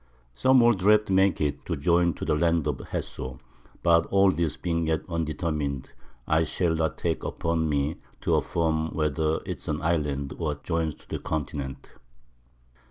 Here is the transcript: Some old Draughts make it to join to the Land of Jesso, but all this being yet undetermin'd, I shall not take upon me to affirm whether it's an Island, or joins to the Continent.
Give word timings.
Some 0.33 0.63
old 0.63 0.79
Draughts 0.79 1.11
make 1.11 1.39
it 1.41 1.63
to 1.67 1.75
join 1.75 2.15
to 2.15 2.25
the 2.25 2.33
Land 2.33 2.65
of 2.65 2.81
Jesso, 2.91 3.39
but 3.83 4.07
all 4.07 4.31
this 4.31 4.57
being 4.57 4.87
yet 4.87 5.03
undetermin'd, 5.07 5.91
I 6.27 6.43
shall 6.43 6.73
not 6.73 6.97
take 6.97 7.23
upon 7.23 7.69
me 7.69 7.97
to 8.21 8.33
affirm 8.33 8.95
whether 8.95 9.41
it's 9.45 9.67
an 9.67 9.79
Island, 9.79 10.33
or 10.39 10.55
joins 10.55 10.95
to 10.95 11.07
the 11.07 11.19
Continent. 11.19 11.91